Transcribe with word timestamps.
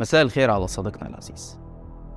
مساء 0.00 0.22
الخير 0.22 0.50
على 0.50 0.66
صديقنا 0.66 1.08
العزيز. 1.08 1.58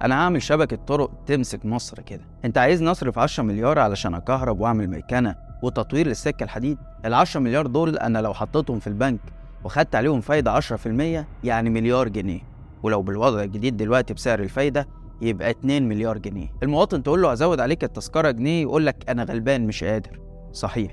أنا 0.01 0.15
هعمل 0.15 0.41
شبكة 0.41 0.75
طرق 0.75 1.11
تمسك 1.25 1.65
مصر 1.65 2.01
كده. 2.01 2.23
أنت 2.45 2.57
عايز 2.57 2.83
نصرف 2.83 3.19
10 3.19 3.43
مليار 3.43 3.79
علشان 3.79 4.13
أكهرب 4.13 4.59
وأعمل 4.59 4.87
ميكنة 4.87 5.35
وتطوير 5.63 6.07
للسكة 6.07 6.43
الحديد؟ 6.43 6.77
ال 7.05 7.13
10 7.13 7.39
مليار 7.39 7.67
دول 7.67 7.97
أنا 7.97 8.19
لو 8.19 8.33
حطيتهم 8.33 8.79
في 8.79 8.87
البنك 8.87 9.19
وخدت 9.63 9.95
عليهم 9.95 10.21
فايدة 10.21 10.51
10% 10.51 11.25
يعني 11.43 11.69
مليار 11.69 12.07
جنيه. 12.07 12.39
ولو 12.83 13.01
بالوضع 13.01 13.43
الجديد 13.43 13.77
دلوقتي 13.77 14.13
بسعر 14.13 14.39
الفايدة 14.39 14.87
يبقى 15.21 15.49
2 15.51 15.87
مليار 15.89 16.17
جنيه. 16.17 16.47
المواطن 16.63 17.03
تقول 17.03 17.21
له 17.21 17.33
أزود 17.33 17.59
عليك 17.59 17.83
التذكرة 17.83 18.31
جنيه 18.31 18.61
يقول 18.61 18.85
لك 18.85 19.09
أنا 19.09 19.23
غلبان 19.23 19.67
مش 19.67 19.83
قادر. 19.83 20.19
صحيح. 20.51 20.91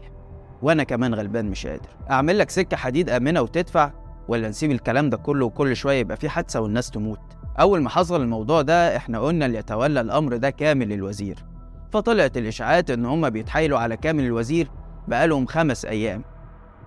وأنا 0.62 0.84
كمان 0.84 1.14
غلبان 1.14 1.50
مش 1.50 1.66
قادر. 1.66 1.88
أعمل 2.10 2.38
لك 2.38 2.50
سكة 2.50 2.76
حديد 2.76 3.10
آمنة 3.10 3.40
وتدفع 3.40 3.92
ولا 4.28 4.48
نسيب 4.48 4.70
الكلام 4.70 5.10
ده 5.10 5.16
كله 5.16 5.46
وكل 5.46 5.76
شوية 5.76 6.00
يبقى 6.00 6.16
في 6.16 6.28
حادثة 6.28 6.60
والناس 6.60 6.90
تموت؟ 6.90 7.20
أول 7.60 7.82
ما 7.82 7.90
حصل 7.90 8.22
الموضوع 8.22 8.62
ده 8.62 8.96
إحنا 8.96 9.18
قلنا 9.20 9.46
اللي 9.46 9.58
يتولى 9.58 10.00
الأمر 10.00 10.36
ده 10.36 10.50
كامل 10.50 10.92
الوزير 10.92 11.44
فطلعت 11.92 12.36
الإشاعات 12.36 12.90
إن 12.90 13.04
هما 13.06 13.28
بيتحايلوا 13.28 13.78
على 13.78 13.96
كامل 13.96 14.24
الوزير 14.24 14.68
بقالهم 15.08 15.46
خمس 15.46 15.84
أيام. 15.84 16.24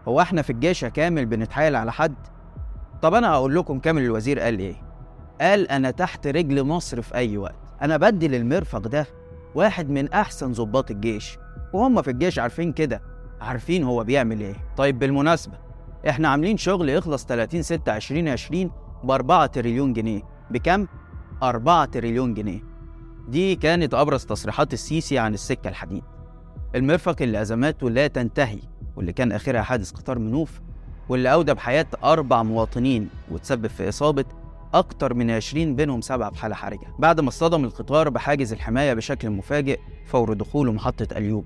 هو 0.08 0.22
إحنا 0.22 0.42
في 0.42 0.50
الجيش 0.50 0.84
يا 0.84 0.90
كامل 0.90 1.26
بنتحايل 1.26 1.76
على 1.76 1.92
حد؟ 1.92 2.16
طب 3.02 3.14
أنا 3.14 3.32
هقول 3.32 3.56
لكم 3.56 3.80
كامل 3.80 4.02
الوزير 4.02 4.40
قال 4.40 4.60
إيه؟ 4.60 4.76
قال 5.42 5.68
أنا 5.72 5.92
تحت 5.92 6.28
رجل 6.28 6.64
مصر 6.64 7.02
في 7.02 7.16
أي 7.16 7.38
وقت. 7.38 7.56
أنا 7.82 7.98
بدي 7.98 8.28
للمرفق 8.28 8.80
ده 8.80 9.06
واحد 9.56 9.90
من 9.90 10.14
أحسن 10.14 10.52
ضباط 10.52 10.92
الجيش. 10.92 11.38
وهم 11.74 12.02
في 12.02 12.12
الجيش 12.12 12.40
عارفين 12.40 12.72
كده. 12.74 13.02
عارفين 13.42 13.84
هو 13.84 14.04
بيعمل 14.04 14.40
إيه. 14.42 14.56
طيب 14.78 15.00
بالمناسبة 15.00 15.58
إحنا 16.10 16.28
عاملين 16.28 16.58
شغل 16.58 16.90
يخلص 16.90 17.26
30 17.26 17.62
6 17.62 17.96
2020 17.96 18.72
ب 19.04 19.12
4 19.12 19.46
تريليون 19.46 19.94
جنيه. 19.94 20.22
بكم؟ 20.52 20.88
4 21.44 21.86
تريليون 21.86 22.34
جنيه. 22.34 22.64
دي 23.28 23.56
كانت 23.56 23.94
أبرز 23.94 24.26
تصريحات 24.26 24.74
السيسي 24.74 25.20
عن 25.20 25.34
السكة 25.34 25.68
الحديد. 25.68 26.04
المرفق 26.76 27.16
اللي 27.22 27.42
أزماته 27.42 27.90
لا 27.90 28.08
تنتهي 28.08 28.60
واللي 28.96 29.14
كان 29.14 29.32
آخرها 29.32 29.62
حادث 29.62 29.92
قطار 29.92 30.20
منوف 30.20 30.62
واللي 31.10 31.34
اودى 31.34 31.54
بحياه 31.54 31.86
أربع 32.04 32.44
مواطنين 32.44 33.10
وتسبب 33.32 33.68
في 33.68 33.90
إصابة 33.90 34.26
أكتر 34.74 35.14
من 35.14 35.32
20 35.32 35.76
بينهم 35.76 36.02
سبعة 36.02 36.32
بحاله 36.32 36.56
حرجة. 36.56 36.88
بعد 37.00 37.20
ما 37.20 37.30
اصطدم 37.30 37.64
القطار 37.64 38.10
بحاجز 38.10 38.54
الحماية 38.54 38.94
بشكل 38.94 39.30
مفاجئ 39.30 39.80
فور 40.06 40.34
دخوله 40.34 40.72
محطة 40.72 41.18
اليوب 41.18 41.46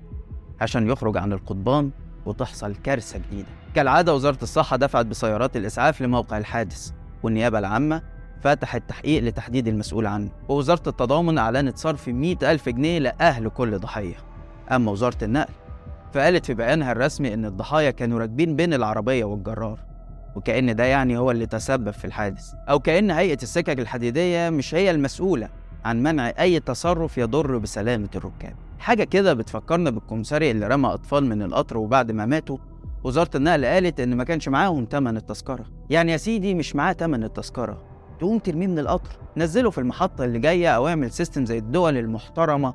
عشان 0.60 0.90
يخرج 0.90 1.16
عن 1.16 1.32
القضبان 1.32 1.90
وتحصل 2.26 2.74
كارثة 2.74 3.18
جديدة. 3.18 3.48
كالعادة 3.74 4.14
وزارة 4.14 4.38
الصحة 4.42 4.76
دفعت 4.76 5.06
بسيارات 5.06 5.56
الإسعاف 5.56 6.02
لموقع 6.02 6.38
الحادث 6.38 6.90
والنيابة 7.22 7.58
العامة 7.58 8.02
فتحت 8.42 8.82
تحقيق 8.88 9.22
لتحديد 9.22 9.68
المسؤول 9.68 10.06
عنه. 10.06 10.28
ووزارة 10.48 10.88
التضامن 10.88 11.38
أعلنت 11.38 11.78
صرف 11.78 12.08
100 12.08 12.36
ألف 12.42 12.68
جنيه 12.68 12.98
لأهل 12.98 13.48
كل 13.48 13.78
ضحية. 13.78 14.14
أما 14.72 14.90
وزارة 14.90 15.24
النقل 15.24 15.52
فقالت 16.12 16.46
في 16.46 16.54
بيانها 16.54 16.92
الرسمي 16.92 17.34
إن 17.34 17.44
الضحايا 17.44 17.90
كانوا 17.90 18.18
راكبين 18.18 18.56
بين 18.56 18.74
العربية 18.74 19.24
والجرار 19.24 19.78
وكأن 20.36 20.76
ده 20.76 20.84
يعني 20.84 21.18
هو 21.18 21.30
اللي 21.30 21.46
تسبب 21.46 21.90
في 21.90 22.04
الحادث. 22.04 22.52
أو 22.68 22.80
كأن 22.80 23.10
هيئة 23.10 23.42
السكك 23.42 23.78
الحديدية 23.80 24.50
مش 24.50 24.74
هي 24.74 24.90
المسؤولة 24.90 25.48
عن 25.84 26.02
منع 26.02 26.32
أي 26.40 26.60
تصرف 26.60 27.18
يضر 27.18 27.58
بسلامة 27.58 28.08
الركاب. 28.16 28.54
حاجة 28.82 29.04
كده 29.04 29.34
بتفكرنا 29.34 29.90
بالكمساري 29.90 30.50
اللي 30.50 30.66
رمى 30.66 30.88
أطفال 30.88 31.26
من 31.26 31.42
القطر 31.42 31.78
وبعد 31.78 32.12
ما 32.12 32.26
ماتوا 32.26 32.58
وزارة 33.04 33.30
النقل 33.36 33.64
قالت 33.64 34.00
إن 34.00 34.16
ما 34.16 34.24
كانش 34.24 34.48
معاهم 34.48 34.84
تمن 34.84 35.16
التذكرة. 35.16 35.64
يعني 35.90 36.12
يا 36.12 36.16
سيدي 36.16 36.54
مش 36.54 36.76
معاه 36.76 36.92
تمن 36.92 37.24
التذكرة. 37.24 37.82
تقوم 38.18 38.38
ترميه 38.38 38.66
من 38.66 38.78
القطر 38.78 39.10
نزله 39.36 39.70
في 39.70 39.78
المحطة 39.78 40.24
اللي 40.24 40.38
جاية 40.38 40.68
أو 40.68 40.88
اعمل 40.88 41.10
سيستم 41.10 41.46
زي 41.46 41.58
الدول 41.58 41.96
المحترمة 41.96 42.74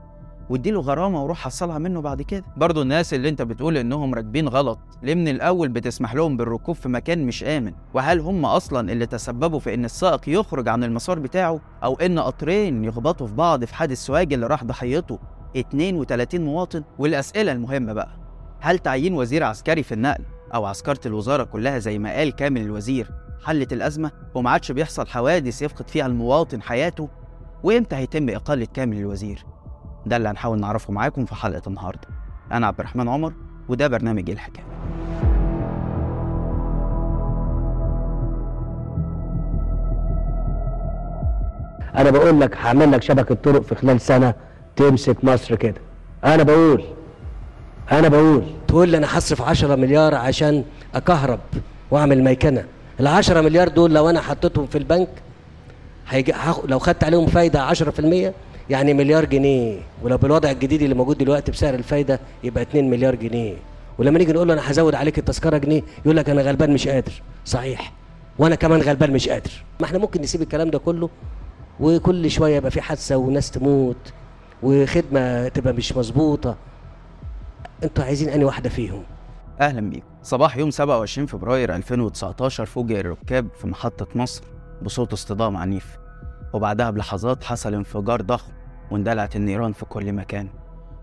واديله 0.50 0.80
غرامة 0.81 1.23
وروح 1.23 1.38
حصلها 1.38 1.78
منه 1.78 2.02
بعد 2.02 2.22
كده. 2.22 2.44
برضه 2.58 2.81
الناس 2.81 3.13
اللي 3.13 3.30
أنت 3.30 3.41
بتقول 3.41 3.78
إنهم 3.78 4.13
راكبين 4.16 4.47
غلط 4.47 4.79
ليه 5.03 5.16
من 5.16 5.28
الأول 5.28 5.69
بتسمح 5.69 6.16
لهم 6.16 6.38
بالركوب 6.38 6.75
في 6.75 6.89
مكان 6.89 7.25
مش 7.25 7.44
آمن؟ 7.44 7.74
وهل 7.94 8.19
هم 8.19 8.45
أصلا 8.45 8.91
اللي 8.91 9.06
تسببوا 9.06 9.59
في 9.59 9.74
إن 9.74 9.85
السائق 9.85 10.29
يخرج 10.29 10.68
عن 10.68 10.84
المسار 10.84 11.19
بتاعه 11.19 11.59
أو 11.84 11.95
إن 11.95 12.19
قطرين 12.19 12.84
يخبطوا 12.84 13.28
في 13.28 13.34
بعض 13.34 13.66
في 13.66 13.75
حادث 13.75 13.97
سواج 13.97 14.34
اللي 14.34 14.47
راح 14.47 14.63
ضحيته؟ 14.63 15.19
32 15.56 16.41
مواطن. 16.41 16.84
والأسئلة 16.97 17.52
المهمة 17.52 17.94
بقى 17.94 18.09
هل 18.59 18.80
تعيين 18.80 19.13
وزير 19.13 19.44
عسكري 19.44 19.84
في 19.84 19.91
النقل 19.91 20.24
أو 20.53 20.66
عسكرة 20.66 21.00
الوزارة 21.06 21.44
كلها 21.44 21.80
زي 21.80 22.00
ما 22.00 22.12
قال 22.13 22.35
كامل 22.35 22.62
الوزير 22.62 23.12
حلت 23.46 23.74
الأزمة 23.74 24.12
وما 24.36 24.50
عادش 24.50 24.72
بيحصل 24.72 25.07
حوادث 25.07 25.62
يفقد 25.62 25.90
فيها 25.90 26.06
المواطن 26.06 26.62
حياته؟ 26.62 27.09
وإمتى 27.63 27.96
هيتم 27.96 28.30
إقالة 28.30 28.68
كامل 28.74 28.97
الوزير؟ 28.97 29.46
ده 30.06 30.18
اللي 30.18 30.30
هنحاول 30.30 30.59
نعرفه 30.59 30.94
معاكم 30.94 31.25
في 31.25 31.36
حلقة 31.36 31.62
النهاردة. 31.68 32.07
أنا 32.52 32.68
عبد 32.68 32.80
الرحمن 32.80 33.07
عمر 33.07 33.34
وده 33.69 33.88
برنامج 33.88 34.30
الحكاية. 34.30 34.66
أنا 41.97 42.09
بقول 42.09 42.40
لك 42.40 42.57
هعمل 42.57 42.91
لك 42.91 43.02
شبكة 43.02 43.36
طرق 43.36 43.62
في 43.62 43.75
خلال 43.75 44.02
سنة 44.02 44.34
تمسك 44.77 45.23
مصر 45.23 45.55
كده. 45.55 45.81
أنا 46.23 46.43
بقول 46.43 46.83
أنا 47.91 48.07
بقول. 48.07 48.43
تقول 48.67 48.89
لي 48.89 48.97
أنا 48.97 49.17
هصرف 49.17 49.41
10 49.41 49.75
مليار 49.75 50.15
عشان 50.15 50.63
أكهرب 50.95 51.39
وأعمل 51.91 52.23
ميكنة. 52.23 52.65
ال 52.99 53.07
10 53.07 53.41
مليار 53.41 53.67
دول 53.67 53.93
لو 53.93 54.09
أنا 54.09 54.21
حطيتهم 54.21 54.67
في 54.67 54.77
البنك 54.77 55.07
هيجي 56.09 56.33
لو 56.65 56.79
خدت 56.79 57.03
عليهم 57.03 57.27
فايدة 57.27 57.73
10% 57.73 58.33
يعني 58.69 58.93
مليار 58.93 59.25
جنيه. 59.25 59.79
ولو 60.03 60.17
بالوضع 60.17 60.51
الجديد 60.51 60.81
اللي 60.81 60.95
موجود 60.95 61.17
دلوقتي 61.17 61.51
بسعر 61.51 61.73
الفايدة 61.73 62.19
يبقى 62.44 62.63
2 62.63 62.89
مليار 62.89 63.15
جنيه. 63.15 63.53
ولما 63.97 64.19
نيجي 64.19 64.33
نقول 64.33 64.47
له 64.47 64.53
أنا 64.53 64.71
هزود 64.71 64.95
عليك 64.95 65.17
التذكرة 65.19 65.57
جنيه 65.57 65.81
يقول 66.05 66.17
لك 66.17 66.29
أنا 66.29 66.41
غلبان 66.41 66.73
مش 66.73 66.88
قادر. 66.88 67.21
صحيح. 67.45 67.94
وأنا 68.39 68.55
كمان 68.55 68.81
غلبان 68.81 69.11
مش 69.11 69.29
قادر. 69.29 69.51
ما 69.79 69.85
إحنا 69.85 69.97
ممكن 69.99 70.21
نسيب 70.21 70.41
الكلام 70.41 70.69
ده 70.69 70.79
كله 70.79 71.09
وكل 71.79 72.31
شوية 72.31 72.55
يبقى 72.55 72.71
في 72.71 72.81
حادثة 72.81 73.17
وناس 73.17 73.51
تموت 73.51 73.97
وخدمة 74.63 75.47
تبقى 75.47 75.73
مش 75.73 75.97
مظبوطة. 75.97 76.57
أنتوا 77.84 78.03
عايزين 78.03 78.29
أنهي 78.29 78.45
واحدة 78.45 78.69
فيهم؟ 78.69 79.03
أهلا 79.62 79.90
بيكم. 79.90 80.06
صباح 80.23 80.57
يوم 80.57 80.72
27 80.72 81.28
فبراير 81.28 81.75
2019 81.75 82.66
فوجئ 82.66 83.00
الركاب 83.00 83.47
في 83.56 83.68
محطة 83.68 84.07
مصر 84.16 84.44
بصوت 84.81 85.13
اصطدام 85.13 85.57
عنيف. 85.57 85.97
وبعدها 86.53 86.90
بلحظات 86.90 87.44
حصل 87.44 87.73
انفجار 87.73 88.22
ضخم 88.22 88.51
واندلعت 88.91 89.35
النيران 89.35 89.73
في 89.73 89.85
كل 89.85 90.13
مكان. 90.13 90.50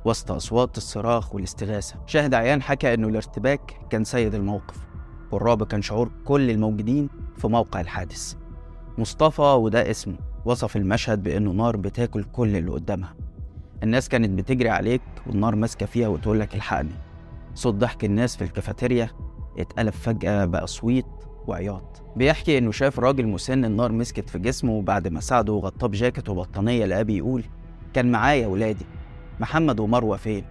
وسط 0.04 0.30
أصوات 0.30 0.76
الصراخ 0.76 1.34
والاستغاثة 1.34 1.96
شاهد 2.06 2.34
عيان 2.34 2.62
حكى 2.62 2.94
إنه 2.94 3.08
الارتباك 3.08 3.60
كان 3.90 4.04
سيد 4.04 4.34
الموقف. 4.34 4.76
والرعب 5.32 5.62
كان 5.62 5.82
شعور 5.82 6.10
كل 6.24 6.50
الموجودين 6.50 7.08
في 7.38 7.48
موقع 7.48 7.80
الحادث. 7.80 8.34
مصطفى 8.98 9.42
وده 9.42 9.90
اسمه 9.90 10.16
وصف 10.44 10.76
المشهد 10.76 11.22
بإنه 11.22 11.50
نار 11.50 11.76
بتاكل 11.76 12.24
كل 12.24 12.56
اللي 12.56 12.70
قدامها. 12.70 13.14
الناس 13.82 14.08
كانت 14.08 14.30
بتجري 14.30 14.68
عليك 14.68 15.02
والنار 15.26 15.56
ماسكة 15.56 15.86
فيها 15.86 16.08
وتقول 16.08 16.40
لك 16.40 16.54
الحقني. 16.54 16.94
صوت 17.54 17.74
ضحك 17.74 18.04
الناس 18.04 18.36
في 18.36 18.44
الكافيتيريا 18.44 19.10
اتقلب 19.58 19.92
فجأة 19.92 20.44
بقى 20.44 20.66
صويت 20.66 21.06
وعياط. 21.46 22.02
بيحكي 22.16 22.58
إنه 22.58 22.70
شاف 22.70 23.00
راجل 23.00 23.26
مسن 23.26 23.64
النار 23.64 23.92
مسكت 23.92 24.30
في 24.30 24.38
جسمه 24.38 24.72
وبعد 24.72 25.08
ما 25.08 25.20
ساعده 25.20 25.52
وغطاه 25.52 25.86
بجاكيت 25.88 26.28
وبطانية 26.28 26.86
لقاه 26.86 27.02
بيقول 27.02 27.44
كان 27.94 28.12
معايا 28.12 28.46
ولادي. 28.46 28.86
محمد 29.40 29.80
ومروة 29.80 30.16
فين؟ 30.16 30.44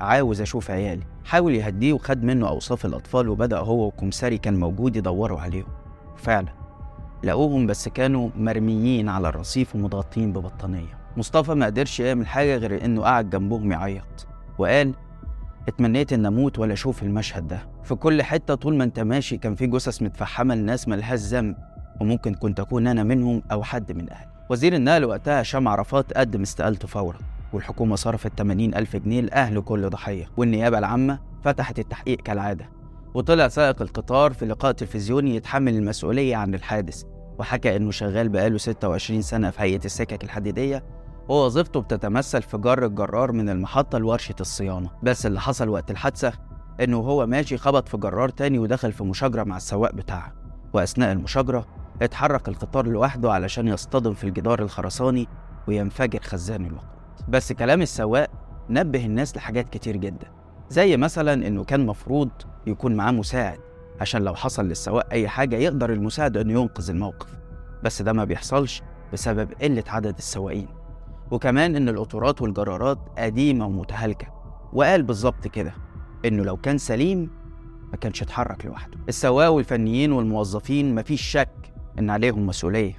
عاوز 0.00 0.40
أشوف 0.40 0.70
عيالي. 0.70 1.02
حاول 1.24 1.54
يهديه 1.54 1.92
وخد 1.92 2.24
منه 2.24 2.48
أوصاف 2.48 2.86
الأطفال 2.86 3.28
وبدأ 3.28 3.58
هو 3.58 3.86
وكمساري 3.86 4.38
كان 4.38 4.60
موجود 4.60 4.96
يدوروا 4.96 5.40
عليهم. 5.40 5.68
فعلا 6.16 6.52
لقوهم 7.24 7.66
بس 7.66 7.88
كانوا 7.88 8.30
مرميين 8.36 9.08
على 9.08 9.28
الرصيف 9.28 9.74
ومتغطين 9.74 10.32
ببطانية. 10.32 10.97
مصطفى 11.18 11.54
ما 11.54 11.66
قدرش 11.66 12.00
يعمل 12.00 12.26
حاجة 12.26 12.56
غير 12.56 12.84
إنه 12.84 13.02
قعد 13.02 13.30
جنبهم 13.30 13.72
يعيط 13.72 14.26
وقال 14.58 14.94
اتمنيت 15.68 16.12
إن 16.12 16.26
أموت 16.26 16.58
ولا 16.58 16.72
أشوف 16.72 17.02
المشهد 17.02 17.46
ده. 17.46 17.68
في 17.84 17.94
كل 17.94 18.22
حتة 18.22 18.54
طول 18.54 18.76
ما 18.76 18.84
أنت 18.84 19.00
ماشي 19.00 19.36
كان 19.36 19.54
في 19.54 19.66
جثث 19.66 20.02
متفحمة 20.02 20.54
لناس 20.54 20.88
ملهاش 20.88 21.20
ذنب 21.20 21.56
وممكن 22.00 22.34
كنت 22.34 22.60
أكون 22.60 22.86
أنا 22.86 23.02
منهم 23.02 23.42
أو 23.52 23.62
حد 23.62 23.92
من 23.92 24.10
أهلي. 24.10 24.30
وزير 24.50 24.74
النقل 24.74 25.04
وقتها 25.04 25.40
هشام 25.42 25.68
عرفات 25.68 26.12
قدم 26.12 26.42
استقالته 26.42 26.88
فورا 26.88 27.18
والحكومة 27.52 27.96
صرفت 27.96 28.32
80 28.38 28.74
ألف 28.74 28.96
جنيه 28.96 29.20
لأهل 29.20 29.60
كل 29.60 29.90
ضحية 29.90 30.26
والنيابة 30.36 30.78
العامة 30.78 31.18
فتحت 31.44 31.78
التحقيق 31.78 32.20
كالعادة. 32.20 32.68
وطلع 33.14 33.48
سائق 33.48 33.82
القطار 33.82 34.32
في 34.32 34.46
لقاء 34.46 34.72
تلفزيوني 34.72 35.36
يتحمل 35.36 35.74
المسؤولية 35.76 36.36
عن 36.36 36.54
الحادث 36.54 37.02
وحكى 37.38 37.76
إنه 37.76 37.90
شغال 37.90 38.28
بقاله 38.28 38.58
26 38.58 39.22
سنة 39.22 39.50
في 39.50 39.62
هيئة 39.62 39.84
السكك 39.84 40.24
الحديدية 40.24 40.97
ووظيفته 41.28 41.80
بتتمثل 41.80 42.42
في 42.42 42.58
جر 42.58 42.86
الجرار 42.86 43.32
من 43.32 43.48
المحطة 43.48 43.98
لورشة 43.98 44.34
الصيانة. 44.40 44.90
بس 45.02 45.26
اللي 45.26 45.40
حصل 45.40 45.68
وقت 45.68 45.90
الحادثة 45.90 46.32
إنه 46.80 46.96
هو 46.96 47.26
ماشي 47.26 47.56
خبط 47.56 47.88
في 47.88 47.96
جرار 47.96 48.28
تاني 48.28 48.58
ودخل 48.58 48.92
في 48.92 49.04
مشاجرة 49.04 49.44
مع 49.44 49.56
السواق 49.56 49.92
بتاعها. 49.94 50.34
وأثناء 50.72 51.12
المشاجرة 51.12 51.66
اتحرك 52.02 52.48
القطار 52.48 52.86
لوحده 52.86 53.32
علشان 53.32 53.68
يصطدم 53.68 54.14
في 54.14 54.24
الجدار 54.24 54.62
الخرساني 54.62 55.28
وينفجر 55.68 56.20
خزان 56.20 56.66
الوقود. 56.66 56.88
بس 57.28 57.52
كلام 57.52 57.82
السواق 57.82 58.30
نبه 58.70 59.06
الناس 59.06 59.36
لحاجات 59.36 59.68
كتير 59.68 59.96
جدا. 59.96 60.26
زي 60.70 60.96
مثلا 60.96 61.46
إنه 61.46 61.64
كان 61.64 61.86
مفروض 61.86 62.30
يكون 62.66 62.94
معاه 62.94 63.10
مساعد 63.10 63.58
عشان 64.00 64.22
لو 64.22 64.34
حصل 64.34 64.64
للسواق 64.64 65.06
أي 65.12 65.28
حاجة 65.28 65.56
يقدر 65.56 65.92
المساعد 65.92 66.36
إنه 66.36 66.60
ينقذ 66.60 66.90
الموقف. 66.90 67.28
بس 67.84 68.02
ده 68.02 68.12
ما 68.12 68.24
بيحصلش 68.24 68.82
بسبب 69.12 69.52
قلة 69.62 69.84
عدد 69.88 70.18
السواقين. 70.18 70.77
وكمان 71.30 71.76
إن 71.76 71.88
القطارات 71.88 72.42
والجرارات 72.42 72.98
قديمة 73.18 73.66
ومتهالكة. 73.66 74.26
وقال 74.72 75.02
بالظبط 75.02 75.48
كده 75.48 75.74
إنه 76.24 76.44
لو 76.44 76.56
كان 76.56 76.78
سليم 76.78 77.30
ما 77.90 77.96
كانش 77.96 78.22
اتحرك 78.22 78.66
لوحده. 78.66 78.98
السواق 79.08 79.50
والفنيين 79.52 80.12
والموظفين 80.12 80.94
مفيش 80.94 81.22
شك 81.22 81.72
إن 81.98 82.10
عليهم 82.10 82.46
مسؤولية. 82.46 82.94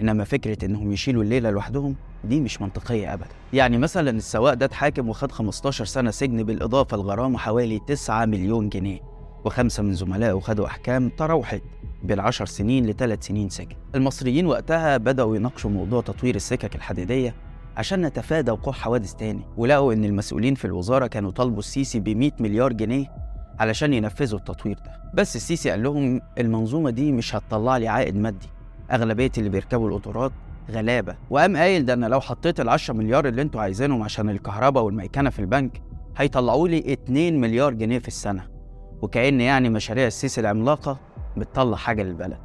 إنما 0.00 0.24
فكرة 0.24 0.64
إنهم 0.64 0.92
يشيلوا 0.92 1.22
الليلة 1.22 1.50
لوحدهم 1.50 1.96
دي 2.24 2.40
مش 2.40 2.62
منطقية 2.62 3.14
ابدا. 3.14 3.28
يعني 3.52 3.78
مثلا 3.78 4.10
السواق 4.10 4.54
ده 4.54 4.66
اتحاكم 4.66 5.08
وخد 5.08 5.32
15 5.32 5.84
سنة 5.84 6.10
سجن 6.10 6.42
بالإضافة 6.42 6.96
لغرامه 6.96 7.38
حوالي 7.38 7.80
9 7.86 8.24
مليون 8.24 8.68
جنيه. 8.68 9.00
وخمسة 9.44 9.82
من 9.82 9.94
زملائه 9.94 10.40
خدوا 10.40 10.66
أحكام 10.66 11.08
تراوحت 11.08 11.62
بين 12.02 12.20
10 12.20 12.44
سنين 12.46 12.86
لثلاث 12.86 13.26
سنين 13.26 13.48
سجن. 13.48 13.76
المصريين 13.94 14.46
وقتها 14.46 14.96
بدأوا 14.96 15.36
يناقشوا 15.36 15.70
موضوع 15.70 16.00
تطوير 16.00 16.34
السكك 16.34 16.74
الحديدية 16.76 17.34
عشان 17.76 18.00
نتفادى 18.06 18.50
وقوع 18.50 18.72
حوادث 18.72 19.14
تاني. 19.14 19.42
ولقوا 19.56 19.92
إن 19.92 20.04
المسؤولين 20.04 20.54
في 20.54 20.64
الوزارة 20.64 21.06
كانوا 21.06 21.30
طالبوا 21.30 21.58
السيسي 21.58 22.00
ب 22.00 22.08
100 22.08 22.30
مليار 22.40 22.72
جنيه 22.72 23.06
علشان 23.58 23.92
ينفذوا 23.92 24.38
التطوير 24.38 24.76
ده. 24.76 25.10
بس 25.14 25.36
السيسي 25.36 25.70
قال 25.70 25.82
لهم 25.82 26.20
المنظومة 26.38 26.90
دي 26.90 27.12
مش 27.12 27.34
هتطلع 27.36 27.76
لي 27.76 27.88
عائد 27.88 28.16
مادي. 28.16 28.48
أغلبية 28.92 29.30
اللي 29.38 29.48
بيركبوا 29.48 29.88
القطارات 29.88 30.32
غلابة. 30.70 31.16
وقام 31.30 31.56
قايل 31.56 31.84
ده 31.84 31.92
أنا 31.92 32.06
لو 32.06 32.20
حطيت 32.20 32.60
ال 32.60 32.68
10 32.68 32.94
مليار 32.94 33.28
اللي 33.28 33.42
أنتوا 33.42 33.60
عايزينهم 33.60 34.02
عشان 34.02 34.30
الكهرباء 34.30 34.84
والميكنة 34.84 35.30
في 35.30 35.38
البنك 35.38 35.82
هيطلعوا 36.16 36.68
لي 36.68 36.92
2 36.92 37.40
مليار 37.40 37.74
جنيه 37.74 37.98
في 37.98 38.08
السنة. 38.08 38.46
وكأن 39.02 39.40
يعني 39.40 39.68
مشاريع 39.68 40.06
السيسي 40.06 40.40
العملاقة 40.40 40.98
بتطلع 41.36 41.76
حاجة 41.76 42.02
للبلد. 42.02 42.38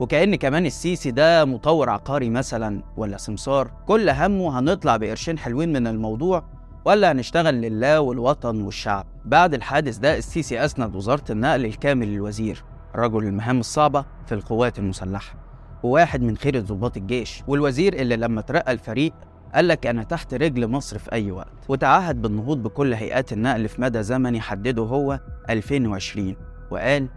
وكأن 0.00 0.34
كمان 0.34 0.66
السيسي 0.66 1.10
ده 1.10 1.44
مطور 1.44 1.90
عقاري 1.90 2.30
مثلا 2.30 2.82
ولا 2.96 3.16
سمسار؟ 3.16 3.70
كل 3.86 4.10
همه 4.10 4.58
هنطلع 4.58 4.96
بقرشين 4.96 5.38
حلوين 5.38 5.72
من 5.72 5.86
الموضوع 5.86 6.44
ولا 6.84 7.12
هنشتغل 7.12 7.54
لله 7.54 8.00
والوطن 8.00 8.60
والشعب؟ 8.62 9.06
بعد 9.24 9.54
الحادث 9.54 9.96
ده 9.98 10.16
السيسي 10.18 10.64
أسند 10.64 10.96
وزارة 10.96 11.24
النقل 11.32 11.64
الكامل 11.64 12.08
للوزير 12.08 12.64
رجل 12.96 13.24
المهام 13.24 13.60
الصعبة 13.60 14.04
في 14.26 14.34
القوات 14.34 14.78
المسلحة 14.78 15.34
وواحد 15.82 16.22
من 16.22 16.36
خيرة 16.36 16.60
ضباط 16.60 16.96
الجيش. 16.96 17.42
والوزير 17.48 17.94
اللي 17.94 18.16
لما 18.16 18.40
ترقى 18.40 18.72
الفريق 18.72 19.12
قال 19.54 19.68
لك 19.68 19.86
أنا 19.86 20.02
تحت 20.02 20.34
رجل 20.34 20.68
مصر 20.68 20.98
في 20.98 21.12
أي 21.12 21.30
وقت. 21.30 21.52
وتعهد 21.68 22.22
بالنهوض 22.22 22.62
بكل 22.62 22.94
هيئات 22.94 23.32
النقل 23.32 23.68
في 23.68 23.80
مدى 23.80 24.02
زمني 24.02 24.40
حدده 24.40 24.82
هو 24.82 25.20
2020 25.50 26.36
وقال 26.70 27.08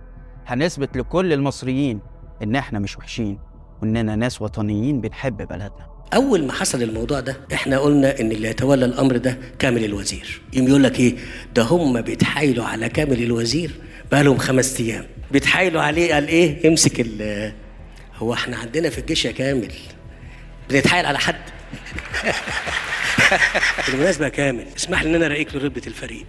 هنثبت 0.46 0.98
لكل 0.98 1.34
المصريين 1.34 2.00
إن 2.44 2.56
إحنا 2.56 2.80
مش 2.80 2.98
وحشين 2.98 3.40
وإننا 3.82 4.16
ناس 4.16 4.42
وطنيين 4.42 5.02
بنحب 5.02 5.38
بلدنا. 5.38 5.92
أول 6.14 6.46
ما 6.46 6.54
حصل 6.54 6.84
الموضوع 6.84 7.20
ده 7.20 7.38
إحنا 7.54 7.80
قلنا 7.80 8.20
إن 8.20 8.32
اللي 8.32 8.48
يتولى 8.48 8.86
الأمر 8.86 9.18
ده 9.18 9.38
كامل 9.60 9.86
الوزير. 9.86 10.42
يوم 10.54 10.68
يقول 10.68 10.84
لك 10.84 11.00
إيه؟ 11.00 11.16
ده 11.56 11.64
هم 11.64 12.02
بيتحايلوا 12.02 12.66
على 12.66 12.90
كامل 12.90 13.24
الوزير 13.24 13.72
بقالهم 14.12 14.38
خمس 14.38 14.80
أيام. 14.80 15.06
بيتحايلوا 15.32 15.82
عليه 15.82 16.14
قال 16.14 16.28
إيه؟ 16.28 16.68
امسك 16.68 17.00
ال. 17.00 17.54
هو 18.16 18.34
إحنا 18.34 18.58
عندنا 18.58 18.90
في 18.90 18.98
الجيش 18.98 19.26
يا 19.26 19.32
كامل. 19.32 19.72
بنتحايل 20.70 21.06
على 21.06 21.20
حد. 21.20 21.36
بالمناسبة 23.88 24.30
كامل 24.30 24.66
اسمح 24.78 25.04
لي 25.04 25.10
إن 25.10 25.16
أنا 25.16 25.26
ارقيك 25.26 25.56
له 25.56 25.62
رتبه 25.64 25.82
الفريق. 25.88 26.26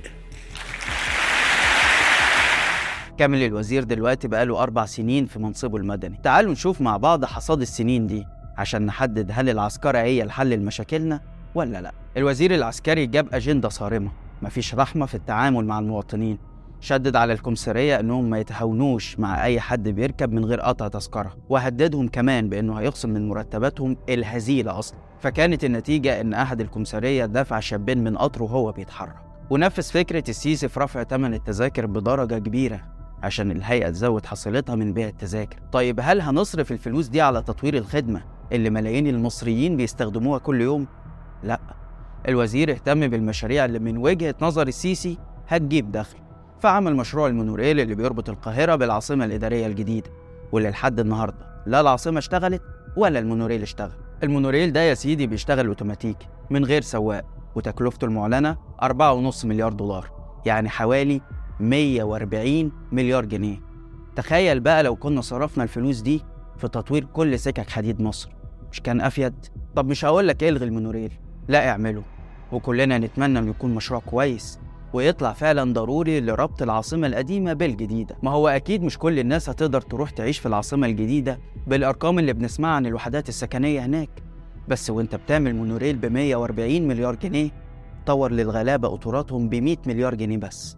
كامل 3.22 3.42
الوزير 3.42 3.84
دلوقتي 3.84 4.28
بقاله 4.28 4.62
أربع 4.62 4.86
سنين 4.86 5.26
في 5.26 5.38
منصبه 5.38 5.76
المدني. 5.76 6.18
تعالوا 6.22 6.52
نشوف 6.52 6.80
مع 6.80 6.96
بعض 6.96 7.24
حصاد 7.24 7.60
السنين 7.60 8.06
دي 8.06 8.24
عشان 8.56 8.86
نحدد 8.86 9.30
هل 9.34 9.48
العسكرة 9.48 9.98
هي 9.98 10.22
الحل 10.22 10.50
لمشاكلنا 10.50 11.20
ولا 11.54 11.80
لا. 11.80 11.92
الوزير 12.16 12.54
العسكري 12.54 13.06
جاب 13.06 13.34
أجندة 13.34 13.68
صارمة. 13.68 14.10
مفيش 14.42 14.74
رحمة 14.74 15.06
في 15.06 15.14
التعامل 15.14 15.64
مع 15.64 15.78
المواطنين. 15.78 16.38
شدد 16.80 17.16
على 17.16 17.32
الكمسارية 17.32 18.00
إنهم 18.00 18.30
ما 18.30 18.38
يتهاونوش 18.38 19.18
مع 19.18 19.44
أي 19.44 19.60
حد 19.60 19.88
بيركب 19.88 20.32
من 20.32 20.44
غير 20.44 20.60
قطع 20.60 20.88
تذكرة. 20.88 21.36
وهددهم 21.48 22.08
كمان 22.08 22.48
بإنه 22.48 22.74
هيخصم 22.74 23.10
من 23.10 23.28
مرتباتهم 23.28 23.96
الهزيلة 24.08 24.78
أصلا. 24.78 24.98
فكانت 25.20 25.64
النتيجة 25.64 26.20
إن 26.20 26.34
أحد 26.34 26.60
الكمسارية 26.60 27.26
دفع 27.26 27.60
شابين 27.60 28.04
من 28.04 28.16
قطره 28.16 28.42
وهو 28.42 28.72
بيتحرك. 28.72 29.14
ونفذ 29.50 29.82
فكرة 29.82 30.24
السيسي 30.28 30.68
في 30.68 30.80
رفع 30.80 31.04
ثمن 31.04 31.34
التذاكر 31.34 31.86
بدرجة 31.86 32.38
كبيرة. 32.38 33.01
عشان 33.22 33.50
الهيئة 33.50 33.90
تزود 33.90 34.26
حصيلتها 34.26 34.74
من 34.74 34.92
بيع 34.92 35.08
التذاكر. 35.08 35.58
طيب 35.72 36.00
هل 36.02 36.20
هنصرف 36.20 36.72
الفلوس 36.72 37.06
دي 37.08 37.20
على 37.20 37.42
تطوير 37.42 37.76
الخدمة 37.76 38.22
اللي 38.52 38.70
ملايين 38.70 39.06
المصريين 39.06 39.76
بيستخدموها 39.76 40.38
كل 40.38 40.60
يوم؟ 40.60 40.86
لا. 41.42 41.60
الوزير 42.28 42.70
اهتم 42.70 43.08
بالمشاريع 43.08 43.64
اللي 43.64 43.78
من 43.78 43.96
وجهة 43.98 44.34
نظر 44.40 44.68
السيسي 44.68 45.18
هتجيب 45.48 45.92
دخل. 45.92 46.18
فعمل 46.60 46.96
مشروع 46.96 47.26
المونوريل 47.26 47.80
اللي 47.80 47.94
بيربط 47.94 48.28
القاهرة 48.28 48.74
بالعاصمة 48.74 49.24
الإدارية 49.24 49.66
الجديدة. 49.66 50.10
واللي 50.52 50.70
لحد 50.70 51.00
النهاردة 51.00 51.62
لا 51.66 51.80
العاصمة 51.80 52.18
اشتغلت 52.18 52.62
ولا 52.96 53.18
المونوريل 53.18 53.62
اشتغل. 53.62 53.92
المونوريل 54.22 54.72
ده 54.72 54.80
يا 54.80 54.94
سيدي 54.94 55.26
بيشتغل 55.26 55.66
اوتوماتيكي 55.66 56.26
من 56.50 56.64
غير 56.64 56.82
سواق 56.82 57.24
وتكلفته 57.54 58.04
المعلنة 58.04 58.56
4.5 58.82 59.44
مليار 59.44 59.72
دولار 59.72 60.10
يعني 60.46 60.68
حوالي 60.68 61.20
140 61.62 62.72
مليار 62.92 63.24
جنيه. 63.24 63.60
تخيل 64.16 64.60
بقى 64.60 64.82
لو 64.82 64.96
كنا 64.96 65.20
صرفنا 65.20 65.64
الفلوس 65.64 66.00
دي 66.00 66.22
في 66.58 66.68
تطوير 66.68 67.04
كل 67.04 67.38
سكك 67.38 67.70
حديد 67.70 68.02
مصر. 68.02 68.30
مش 68.72 68.80
كان 68.80 69.00
أفيد؟ 69.00 69.34
طب 69.76 69.86
مش 69.86 70.04
هقول 70.04 70.28
لك 70.28 70.44
الغي 70.44 70.64
المونوريل؟ 70.64 71.12
لا 71.48 71.68
اعمله. 71.68 72.02
وكلنا 72.52 72.98
نتمنى 72.98 73.38
إنه 73.38 73.50
يكون 73.50 73.74
مشروع 73.74 74.00
كويس 74.00 74.58
ويطلع 74.92 75.32
فعلا 75.32 75.72
ضروري 75.72 76.20
لربط 76.20 76.62
العاصمة 76.62 77.06
القديمة 77.06 77.52
بالجديدة. 77.52 78.16
ما 78.22 78.30
هو 78.30 78.48
أكيد 78.48 78.82
مش 78.82 78.98
كل 78.98 79.18
الناس 79.18 79.48
هتقدر 79.48 79.80
تروح 79.80 80.10
تعيش 80.10 80.38
في 80.38 80.46
العاصمة 80.46 80.86
الجديدة 80.86 81.38
بالأرقام 81.66 82.18
اللي 82.18 82.32
بنسمعها 82.32 82.72
عن 82.74 82.86
الوحدات 82.86 83.28
السكنية 83.28 83.84
هناك. 83.84 84.10
بس 84.68 84.90
وأنت 84.90 85.14
بتعمل 85.14 85.54
مونوريل 85.56 85.96
ب 85.96 86.06
140 86.06 86.82
مليار 86.88 87.14
جنيه 87.14 87.50
طور 88.06 88.32
للغلابة 88.32 88.88
قطوراتهم 88.88 89.48
ب 89.48 89.54
100 89.54 89.76
مليار 89.86 90.14
جنيه 90.14 90.36
بس. 90.38 90.76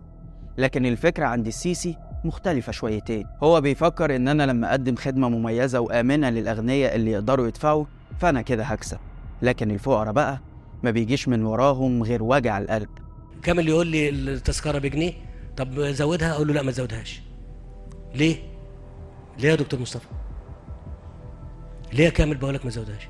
لكن 0.59 0.87
الفكرة 0.87 1.27
عند 1.27 1.47
السيسي 1.47 1.97
مختلفة 2.25 2.73
شويتين. 2.73 3.27
هو 3.43 3.61
بيفكر 3.61 4.17
إن 4.17 4.29
أنا 4.29 4.43
لما 4.47 4.71
أقدم 4.71 4.97
خدمة 4.97 5.29
مميزة 5.29 5.81
وآمنة 5.81 6.31
للأغنياء 6.31 6.97
اللي 6.97 7.11
يقدروا 7.11 7.47
يدفعوا 7.47 7.85
فأنا 8.21 8.43
كده 8.43 8.65
هكسب. 8.65 8.99
لكن 9.43 9.71
الفقراء 9.71 10.13
بقى 10.13 10.41
ما 10.83 10.91
بيجيش 10.91 11.29
من 11.29 11.45
وراهم 11.45 12.03
غير 12.03 12.23
وجع 12.23 12.59
القلب. 12.59 12.89
كامل 13.43 13.69
يقول 13.69 13.87
لي 13.87 14.09
التذكرة 14.09 14.79
بجنيه. 14.79 15.13
طب 15.57 15.81
زودها؟ 15.81 16.33
أقول 16.33 16.49
له 16.49 16.55
لا 16.55 16.63
ما 16.63 16.73
تزودهاش. 16.73 17.23
ليه؟ 18.15 18.37
ليه 19.39 19.49
يا 19.49 19.55
دكتور 19.55 19.81
مصطفى؟ 19.81 20.07
ليه 21.93 22.05
يا 22.05 22.11
كامل 22.11 22.37
بقول 22.37 22.55
لك 22.55 22.65
ما 22.65 22.71
تزودهاش؟ 22.71 23.09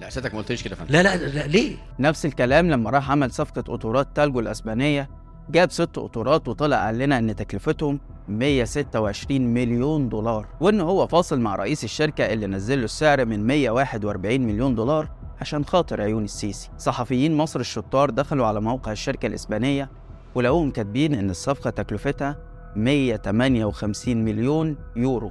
لا 0.00 0.10
سيادتك 0.10 0.34
ما 0.34 0.38
قلتليش 0.40 0.62
كده 0.62 0.76
يا 0.76 0.80
فندم. 0.80 0.92
لا 0.92 1.02
لا 1.02 1.16
لا 1.16 1.46
ليه؟ 1.46 1.76
نفس 1.98 2.26
الكلام 2.26 2.70
لما 2.70 2.90
راح 2.90 3.10
عمل 3.10 3.30
صفقة 3.30 3.60
قطورات 3.62 4.08
تالجو 4.16 4.40
الأسبانية 4.40 5.10
جاب 5.50 5.70
ست 5.70 5.98
قطورات 5.98 6.48
وطلع 6.48 6.84
قال 6.86 6.98
لنا 6.98 7.18
إن 7.18 7.36
تكلفتهم 7.36 8.00
126 8.28 9.40
مليون 9.40 10.08
دولار 10.08 10.46
وإن 10.60 10.80
هو 10.80 11.06
فاصل 11.06 11.40
مع 11.40 11.54
رئيس 11.56 11.84
الشركة 11.84 12.24
اللي 12.24 12.46
نزل 12.46 12.78
له 12.78 12.84
السعر 12.84 13.24
من 13.24 13.46
141 13.46 14.40
مليون 14.40 14.74
دولار 14.74 15.10
عشان 15.40 15.64
خاطر 15.64 16.00
عيون 16.00 16.24
السيسي. 16.24 16.70
صحفيين 16.78 17.36
مصر 17.36 17.60
الشطار 17.60 18.10
دخلوا 18.10 18.46
على 18.46 18.60
موقع 18.60 18.92
الشركة 18.92 19.26
الإسبانية 19.26 19.90
ولقوهم 20.34 20.70
كاتبين 20.70 21.14
إن 21.14 21.30
الصفقة 21.30 21.70
تكلفتها 21.70 22.36
158 22.76 24.24
مليون 24.24 24.76
يورو. 24.96 25.30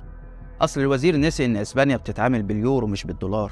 أصل 0.61 0.81
الوزير 0.81 1.17
نسي 1.17 1.45
إن 1.45 1.57
إسبانيا 1.57 1.97
بتتعامل 1.97 2.43
باليورو 2.43 2.87
مش 2.87 3.03
بالدولار. 3.03 3.51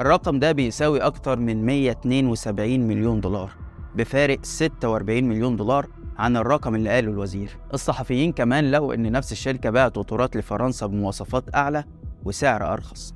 الرقم 0.00 0.38
ده 0.38 0.52
بيساوي 0.52 1.00
أكتر 1.00 1.38
من 1.38 1.66
172 1.66 2.80
مليون 2.80 3.20
دولار 3.20 3.50
بفارق 3.96 4.38
46 4.42 5.24
مليون 5.24 5.56
دولار 5.56 5.86
عن 6.18 6.36
الرقم 6.36 6.74
اللي 6.74 6.90
قاله 6.90 7.10
الوزير. 7.10 7.56
الصحفيين 7.74 8.32
كمان 8.32 8.70
لقوا 8.70 8.94
إن 8.94 9.12
نفس 9.12 9.32
الشركة 9.32 9.70
باعت 9.70 9.96
قطورات 9.96 10.36
لفرنسا 10.36 10.86
بمواصفات 10.86 11.54
أعلى 11.54 11.84
وسعر 12.24 12.72
أرخص. 12.72 13.14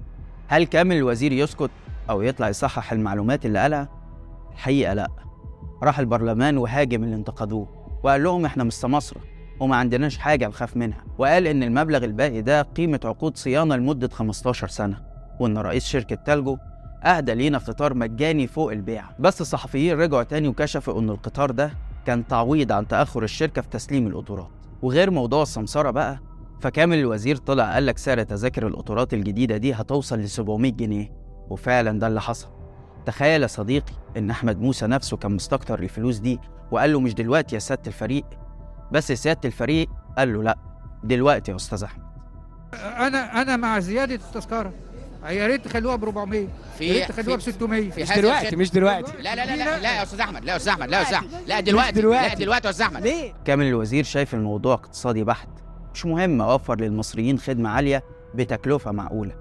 هل 0.48 0.64
كامل 0.64 0.96
الوزير 0.96 1.32
يسكت 1.32 1.70
أو 2.10 2.22
يطلع 2.22 2.48
يصحح 2.48 2.92
المعلومات 2.92 3.46
اللي 3.46 3.58
قالها؟ 3.58 3.88
الحقيقة 4.52 4.94
لأ. 4.94 5.08
راح 5.82 5.98
البرلمان 5.98 6.58
وهاجم 6.58 7.04
اللي 7.04 7.16
انتقدوه 7.16 7.68
وقال 8.02 8.22
لهم 8.22 8.44
إحنا 8.44 8.64
مش 8.64 8.72
سماسرة 8.72 9.20
وما 9.60 9.76
عندناش 9.76 10.18
حاجة 10.18 10.48
نخاف 10.48 10.76
منها. 10.76 11.04
وقال 11.18 11.46
إن 11.46 11.62
المبلغ 11.62 12.04
الباقي 12.04 12.42
ده 12.42 12.62
قيمة 12.62 13.00
عقود 13.04 13.36
صيانة 13.36 13.76
لمدة 13.76 14.08
15 14.08 14.68
سنة 14.68 15.00
وإن 15.40 15.58
رئيس 15.58 15.84
شركة 15.86 16.16
تالجو 16.16 16.58
أهدى 17.04 17.34
لينا 17.34 17.58
قطار 17.58 17.94
مجاني 17.94 18.46
فوق 18.46 18.72
البيع. 18.72 19.04
بس 19.18 19.40
الصحفيين 19.40 19.98
رجعوا 20.00 20.22
تاني 20.22 20.48
وكشفوا 20.48 21.00
إن 21.00 21.10
القطار 21.10 21.50
ده 21.50 21.70
كان 22.06 22.26
تعويض 22.26 22.72
عن 22.72 22.88
تأخر 22.88 23.22
الشركة 23.22 23.62
في 23.62 23.68
تسليم 23.68 24.06
القطورات. 24.06 24.48
وغير 24.82 25.10
موضوع 25.10 25.42
السمسرة 25.42 25.90
بقى 25.90 26.18
فكامل 26.60 26.98
الوزير 26.98 27.36
طلع 27.36 27.72
قال 27.74 27.86
لك 27.86 27.98
سعر 27.98 28.22
تذاكر 28.22 28.66
القطارات 28.66 29.14
الجديدة 29.14 29.56
دي 29.56 29.72
هتوصل 29.74 30.18
ل 30.18 30.28
700 30.28 30.72
جنيه. 30.72 31.12
وفعلا 31.50 31.98
ده 31.98 32.06
اللي 32.06 32.20
حصل. 32.20 32.48
تخيل 33.06 33.42
يا 33.42 33.46
صديقي 33.46 33.92
إن 34.16 34.30
أحمد 34.30 34.60
موسى 34.60 34.86
نفسه 34.86 35.16
كان 35.16 35.32
مستكتر 35.32 35.78
الفلوس 35.82 36.18
دي 36.18 36.38
وقال 36.70 36.92
له 36.92 37.00
مش 37.00 37.14
دلوقتي 37.14 37.54
يا 37.54 37.60
سيادة 37.60 37.82
الفريق. 37.86 38.24
بس 38.92 39.12
سيادة 39.12 39.40
الفريق 39.44 39.88
قال 40.18 40.32
له 40.32 40.42
لأ 40.42 40.58
دلوقتي 41.04 41.50
يا 41.50 41.56
أستاذ 41.56 41.84
أحمد. 41.84 42.04
أنا 42.74 43.42
أنا 43.42 43.56
مع 43.56 43.78
زيادة 43.78 44.14
التذكره 44.14 44.72
يا 45.28 45.46
ريت 45.46 45.64
تخلوها 45.64 45.96
ب 45.96 46.04
400 46.04 46.46
في- 46.78 46.84
يا 46.84 46.92
ريت 46.94 47.08
تخلوها 47.08 47.36
ب 47.36 47.40
في- 47.40 47.52
600 47.52 47.90
في 47.90 48.02
مش 48.02 48.10
دلوقتي. 48.18 48.56
مش 48.56 48.70
دلوقتي. 48.70 49.12
لا 49.22 49.34
لا 49.34 49.46
لا 49.46 49.56
لا 49.56 49.78
لا 49.80 49.96
يا 49.96 50.02
أستاذ 50.02 50.20
أحمد 50.20 50.44
لا 50.44 50.52
يا 50.52 50.56
أستاذ 50.56 50.68
أحمد 50.72 50.88
لا 50.90 50.96
يا 50.98 51.02
أستاذ 51.02 51.14
أحمد. 51.14 51.30
لا 51.46 51.60
دلوقتي 51.60 51.92
دلوقتي. 51.92 52.28
لا 52.28 52.34
دلوقتي. 52.34 52.66
يا 52.66 52.70
أستاذ 52.70 52.86
أحمد. 52.86 53.02
ليه؟ 53.02 53.32
كامل 53.44 53.66
الوزير 53.66 54.04
شايف 54.04 54.34
الموضوع 54.34 54.74
اقتصادي 54.74 55.24
بحت. 55.24 55.48
مش 55.94 56.06
مهم 56.06 56.40
أوفر 56.40 56.80
للمصريين 56.80 57.38
خدمة 57.38 57.70
عالية 57.70 58.04
بتكلفة 58.34 58.92
معقولة. 58.92 59.32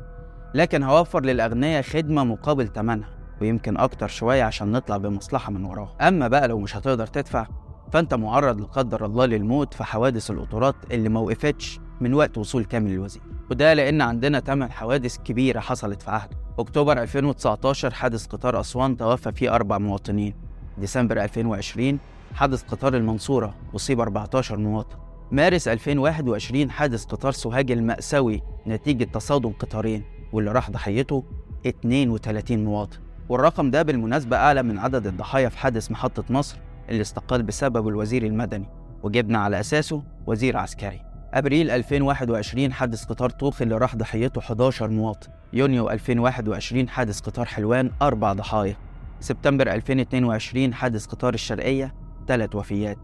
لكن 0.54 0.84
هوفر 0.84 1.24
للأغنياء 1.26 1.82
خدمة 1.82 2.24
مقابل 2.24 2.68
تمنها 2.68 3.10
ويمكن 3.42 3.78
أكتر 3.78 4.08
شوية 4.08 4.44
عشان 4.44 4.72
نطلع 4.72 4.98
بمصلحة 4.98 5.52
من 5.52 5.66
وراها. 5.66 5.96
أما 6.08 6.28
بقى 6.28 6.48
لو 6.48 6.60
مش 6.60 6.76
هتقدر 6.78 7.08
تدفع 7.08 7.48
فأنت 7.94 8.14
معرض 8.14 8.62
لقدر 8.62 9.06
الله 9.06 9.26
للموت 9.26 9.74
في 9.74 9.84
حوادث 9.84 10.32
القطارات 10.32 10.76
اللي 10.92 11.10
ما 11.10 11.20
وقفتش 11.20 11.80
من 12.02 12.14
وقت 12.14 12.38
وصول 12.38 12.66
كامل 12.66 12.92
الوزير. 12.92 13.22
وده 13.52 13.74
لأن 13.74 14.02
عندنا 14.02 14.40
8 14.40 14.74
حوادث 14.74 15.18
كبيرة 15.18 15.60
حصلت 15.60 16.02
في 16.02 16.12
عهده. 16.12 16.38
أكتوبر 16.60 17.02
2019 17.02 17.94
حادث 17.94 18.26
قطار 18.26 18.60
أسوان 18.60 18.98
توفى 18.98 19.32
فيه 19.32 19.56
أربع 19.56 19.78
مواطنين. 19.78 20.34
ديسمبر 20.78 21.24
2020 21.24 22.00
حادث 22.34 22.64
قطار 22.64 22.96
المنصورة 22.96 23.56
أصيب 23.76 24.00
14 24.00 24.58
مواطن. 24.58 24.98
مارس 25.32 25.68
2021 25.68 26.72
حادث 26.72 27.06
قطار 27.06 27.32
سوهاج 27.32 27.72
المأساوي 27.72 28.42
نتيجة 28.68 29.04
تصادم 29.04 29.50
قطارين 29.52 30.04
واللي 30.34 30.52
راح 30.52 30.72
ضحيته 30.72 31.24
32 31.68 32.64
مواطن. 32.66 32.98
والرقم 33.30 33.72
ده 33.72 33.82
بالمناسبة 33.82 34.38
أعلى 34.38 34.64
من 34.64 34.80
عدد 34.80 35.08
الضحايا 35.08 35.50
في 35.50 35.58
حادث 35.58 35.92
محطة 35.92 36.24
مصر 36.30 36.58
اللي 36.90 37.02
استقال 37.02 37.44
بسبب 37.44 37.88
الوزير 37.88 38.26
المدني 38.26 38.70
وجبنا 39.04 39.40
على 39.40 39.60
أساسه 39.60 40.04
وزير 40.28 40.58
عسكري. 40.58 41.09
أبريل 41.34 41.72
2021 41.72 42.74
حادث 42.74 43.06
قطار 43.06 43.30
طوخ 43.30 43.62
اللي 43.62 43.78
راح 43.78 43.96
ضحيته 43.96 44.40
11 44.40 44.88
مواطن. 44.88 45.30
يونيو 45.54 45.90
2021 45.90 46.90
حادث 46.90 47.20
قطار 47.20 47.46
حلوان 47.46 47.92
أربع 48.02 48.34
ضحايا. 48.34 48.76
سبتمبر 49.20 49.74
2022 49.74 50.74
حادث 50.74 51.06
قطار 51.06 51.34
الشرقية 51.34 51.96
ثلاث 52.28 52.56
وفيات. 52.56 52.98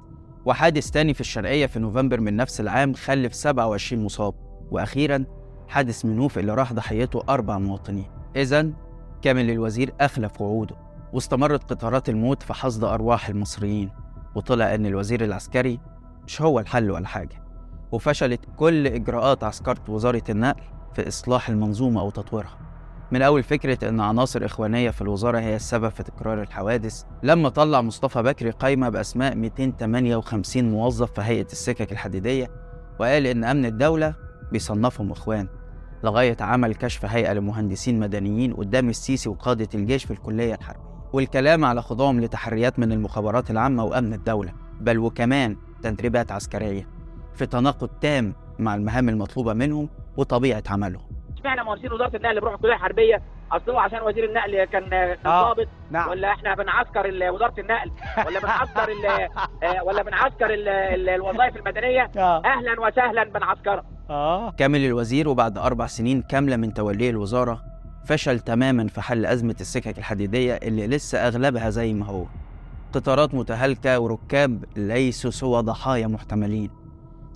وحادث 0.45 0.91
تاني 0.91 1.13
في 1.13 1.21
الشرقية 1.21 1.65
في 1.65 1.79
نوفمبر 1.79 2.19
من 2.19 2.35
نفس 2.35 2.61
العام 2.61 2.93
خلف 2.93 3.33
27 3.33 4.03
مصاب. 4.03 4.33
وأخيرا 4.71 5.25
حادث 5.67 6.05
منوف 6.05 6.37
اللي 6.37 6.53
راح 6.53 6.73
ضحيته 6.73 7.23
أربع 7.29 7.57
مواطنين. 7.57 8.07
إذا 8.35 8.71
كامل 9.21 9.49
الوزير 9.49 9.93
أخلف 10.01 10.41
وعوده. 10.41 10.75
واستمرت 11.13 11.63
قطارات 11.63 12.09
الموت 12.09 12.43
في 12.43 12.53
حصد 12.53 12.83
أرواح 12.83 13.29
المصريين. 13.29 13.91
وطلع 14.35 14.75
إن 14.75 14.85
الوزير 14.85 15.23
العسكري 15.23 15.79
مش 16.27 16.41
هو 16.41 16.59
الحل 16.59 16.91
ولا 16.91 17.07
حاجة. 17.07 17.44
وفشلت 17.95 18.39
كل 18.57 18.87
إجراءات 18.87 19.43
عسكرة 19.43 19.81
وزارة 19.87 20.23
النقل 20.29 20.61
في 20.93 21.07
إصلاح 21.07 21.49
المنظومة 21.49 22.01
أو 22.01 22.09
تطويرها. 22.09 22.57
من 23.11 23.21
أول 23.21 23.43
فكرة 23.43 23.89
إن 23.89 23.99
عناصر 23.99 24.45
إخوانية 24.45 24.89
في 24.89 25.01
الوزارة 25.01 25.39
هي 25.39 25.55
السبب 25.55 25.89
في 25.89 26.03
تكرار 26.03 26.41
الحوادث 26.41 27.03
لما 27.23 27.49
طلع 27.49 27.81
مصطفى 27.81 28.23
بكري 28.23 28.49
قايمة 28.49 28.89
بأسماء 28.89 29.35
258 29.35 30.71
موظف 30.71 31.11
في 31.11 31.21
هيئة 31.21 31.45
السكك 31.51 31.91
الحديدية 31.91 32.51
وقال 32.99 33.27
إن 33.27 33.43
أمن 33.43 33.65
الدولة 33.65 34.15
بيصنفهم 34.51 35.11
إخوان 35.11 35.47
لغاية 36.03 36.37
عمل 36.39 36.75
كشف 36.75 37.05
هيئة 37.05 37.33
لمهندسين 37.33 37.99
مدنيين 37.99 38.53
قدام 38.53 38.89
السيسي 38.89 39.29
وقادة 39.29 39.69
الجيش 39.75 40.05
في 40.05 40.11
الكلية 40.11 40.55
الحربية. 40.55 40.85
والكلام 41.13 41.65
على 41.65 41.81
خضوعهم 41.81 42.21
لتحريات 42.21 42.79
من 42.79 42.91
المخابرات 42.91 43.51
العامة 43.51 43.83
وأمن 43.83 44.13
الدولة 44.13 44.53
بل 44.81 44.97
وكمان 44.99 45.57
تدريبات 45.83 46.31
عسكرية. 46.31 46.94
في 47.35 47.45
تناقض 47.45 47.89
تام 48.01 48.33
مع 48.59 48.75
المهام 48.75 49.09
المطلوبة 49.09 49.53
منهم 49.53 49.89
وطبيعة 50.17 50.63
عملهم. 50.69 51.01
اشمعنى 51.37 51.63
مهندسين 51.63 51.91
وزارة 51.93 52.15
النقل 52.17 52.33
بيروحوا 52.33 52.55
الكليه 52.55 52.73
الحربيه 52.73 53.21
أصل 53.51 53.71
هو 53.71 53.77
عشان 53.79 54.01
وزير 54.01 54.25
النقل 54.29 54.63
كان 54.63 54.89
كان 54.89 55.17
آه. 55.25 55.41
ضابط. 55.53 55.67
نعم. 55.91 56.09
ولا 56.09 56.31
إحنا 56.31 56.55
بنعسكر 56.55 57.31
وزارة 57.33 57.53
النقل؟ 57.59 57.91
ولا 58.27 58.39
بنعسكر 58.39 58.91
آه، 59.63 59.83
ولا 59.83 60.03
بنعسكر 60.03 60.53
ال- 60.53 60.67
ال- 60.67 61.09
الوظائف 61.09 61.55
المدنية؟ 61.55 62.11
آه. 62.17 62.41
أهلا 62.45 62.81
وسهلا 62.81 63.23
بنعسكرها. 63.23 63.83
آه. 64.09 64.51
كامل 64.51 64.85
الوزير 64.85 65.29
وبعد 65.29 65.57
أربع 65.57 65.87
سنين 65.87 66.21
كاملة 66.21 66.55
من 66.55 66.73
توليه 66.73 67.09
الوزارة 67.09 67.61
فشل 68.05 68.39
تماما 68.39 68.87
في 68.87 69.01
حل 69.01 69.25
أزمة 69.25 69.55
السكك 69.61 69.97
الحديدية 69.97 70.53
اللي 70.63 70.87
لسه 70.87 71.17
أغلبها 71.27 71.69
زي 71.69 71.93
ما 71.93 72.05
هو. 72.05 72.25
قطارات 72.93 73.33
متهالكة 73.35 73.99
وركاب 73.99 74.65
ليسوا 74.77 75.31
سوى 75.31 75.61
ضحايا 75.61 76.07
محتملين. 76.07 76.69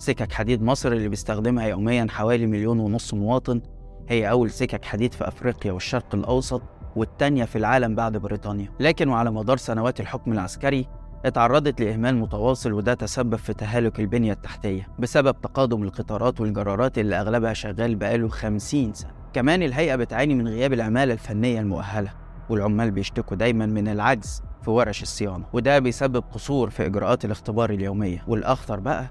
سكك 0.00 0.32
حديد 0.32 0.62
مصر 0.62 0.92
اللي 0.92 1.08
بيستخدمها 1.08 1.66
يوميا 1.66 2.06
حوالي 2.10 2.46
مليون 2.46 2.78
ونص 2.80 3.14
مواطن. 3.14 3.60
هي 4.08 4.30
أول 4.30 4.50
سكك 4.50 4.84
حديد 4.84 5.14
في 5.14 5.28
أفريقيا 5.28 5.72
والشرق 5.72 6.14
الأوسط 6.14 6.62
والتانية 6.96 7.44
في 7.44 7.56
العالم 7.58 7.94
بعد 7.94 8.16
بريطانيا. 8.16 8.68
لكن 8.80 9.08
وعلى 9.08 9.30
مدار 9.30 9.56
سنوات 9.56 10.00
الحكم 10.00 10.32
العسكري 10.32 10.86
اتعرضت 11.24 11.80
لإهمال 11.80 12.16
متواصل 12.16 12.72
وده 12.72 12.94
تسبب 12.94 13.36
في 13.36 13.52
تهالك 13.54 14.00
البنية 14.00 14.32
التحتية 14.32 14.88
بسبب 14.98 15.40
تقادم 15.40 15.82
القطارات 15.82 16.40
والجرارات 16.40 16.98
اللي 16.98 17.20
أغلبها 17.20 17.52
شغال 17.52 17.96
بقاله 17.96 18.28
50 18.28 18.94
سنة. 18.94 19.10
كمان 19.32 19.62
الهيئة 19.62 19.96
بتعاني 19.96 20.34
من 20.34 20.48
غياب 20.48 20.72
العمالة 20.72 21.12
الفنية 21.12 21.60
المؤهلة 21.60 22.12
والعمال 22.50 22.90
بيشتكوا 22.90 23.36
دايما 23.36 23.66
من 23.66 23.88
العجز 23.88 24.42
في 24.62 24.70
ورش 24.70 25.02
الصيانة 25.02 25.44
وده 25.52 25.78
بيسبب 25.78 26.24
قصور 26.32 26.70
في 26.70 26.86
إجراءات 26.86 27.24
الاختبار 27.24 27.70
اليومية. 27.70 28.24
والأخطر 28.28 28.80
بقى 28.80 29.10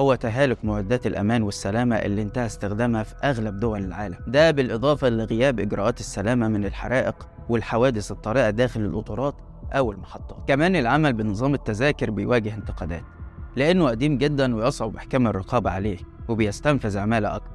هو 0.00 0.14
تهالك 0.14 0.64
معدات 0.64 1.06
الأمان 1.06 1.42
والسلامة 1.42 1.96
اللي 1.96 2.22
انتهى 2.22 2.46
استخدامها 2.46 3.02
في 3.02 3.14
أغلب 3.24 3.60
دول 3.60 3.84
العالم. 3.84 4.18
ده 4.26 4.50
بالإضافة 4.50 5.08
لغياب 5.08 5.60
إجراءات 5.60 6.00
السلامة 6.00 6.48
من 6.48 6.64
الحرائق 6.64 7.28
والحوادث 7.48 8.10
الطارئة 8.12 8.50
داخل 8.50 8.80
القطارات 8.80 9.34
أو 9.72 9.92
المحطات. 9.92 10.48
كمان 10.48 10.76
العمل 10.76 11.12
بنظام 11.12 11.54
التذاكر 11.54 12.10
بيواجه 12.10 12.54
انتقادات 12.54 13.02
لأنه 13.56 13.88
قديم 13.88 14.18
جدا 14.18 14.56
ويصعب 14.56 14.96
إحكام 14.96 15.26
الرقابة 15.26 15.70
عليه 15.70 15.98
وبيستنفذ 16.28 16.98
عمالة 16.98 17.36
أكتر. 17.36 17.50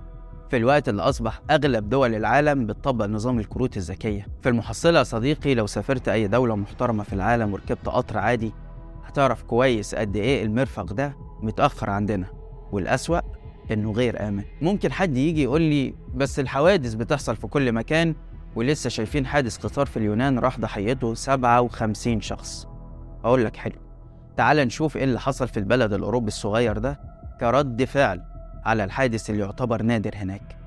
في 0.50 0.58
الوقت 0.58 0.90
اللي 0.90 1.02
أصبح 1.02 1.42
أغلب 1.52 1.90
دول 1.90 2.16
العالم 2.16 2.66
بتطبق 2.66 3.06
نظام 3.06 3.40
الكروت 3.40 3.78
الذكية. 3.78 4.28
في 4.42 4.50
المحصلة 4.50 5.00
يا 5.00 5.04
صديقي 5.04 5.56
لو 5.56 5.68
سافرت 5.68 6.10
أي 6.10 6.28
دولة 6.28 6.56
محترمة 6.56 7.04
في 7.04 7.14
العالم 7.14 7.54
وركبت 7.54 7.90
قطر 7.90 8.18
عادي 8.18 8.54
هتعرف 9.06 9.44
كويس 9.44 9.96
قد 9.96 10.16
إيه 10.16 10.44
المرفق 10.44 10.94
ده 10.94 11.16
متأخر 11.44 11.90
عندنا 11.90 12.28
والأسوأ 12.72 13.20
إنه 13.72 13.92
غير 13.92 14.28
آمن. 14.28 14.44
ممكن 14.62 14.92
حد 14.92 15.18
يجي 15.18 15.44
يقول 15.44 15.62
لي 15.62 15.96
بس 16.16 16.40
الحوادث 16.40 16.94
بتحصل 16.94 17.36
في 17.36 17.48
كل 17.48 17.72
مكان 17.72 18.16
ولسه 18.56 18.90
شايفين 18.90 19.26
حادث 19.26 19.58
قطار 19.58 19.86
في 19.86 19.98
اليونان 19.98 20.40
راح 20.40 20.60
ضحيته 20.60 21.14
57 21.14 22.22
شخص. 22.22 22.68
أقول 23.24 23.46
لك 23.46 23.56
حلو 23.56 23.76
تعال 24.38 24.58
نشوف 24.58 24.98
إيه 24.98 25.04
اللي 25.04 25.20
حصل 25.20 25.48
في 25.48 25.58
البلد 25.58 25.94
الأوروبي 25.94 26.28
الصغير 26.28 26.78
ده 26.78 27.00
كرد 27.40 27.84
فعل 27.84 28.22
على 28.66 28.84
الحادث 28.84 29.30
اللي 29.30 29.42
يعتبر 29.42 29.82
نادر 29.82 30.12
هناك. 30.16 30.58